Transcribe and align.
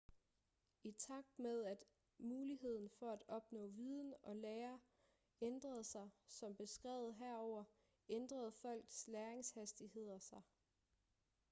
i 0.83 0.91
takt 0.91 1.39
med 1.39 1.65
at 1.65 1.77
muligheden 2.19 2.89
for 2.89 3.11
at 3.11 3.23
opnå 3.27 3.67
viden 3.67 4.13
og 4.23 4.35
lære 4.35 4.79
ændrede 5.41 5.83
sig 5.83 6.09
som 6.27 6.55
beskrevet 6.55 7.15
herover 7.15 7.63
ændrede 8.09 8.51
folks 8.51 9.07
læringshastigheder 9.07 10.19
sig 10.19 10.41